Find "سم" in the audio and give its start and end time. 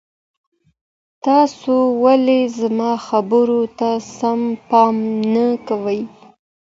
4.17-4.41